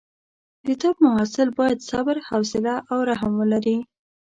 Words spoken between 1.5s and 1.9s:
باید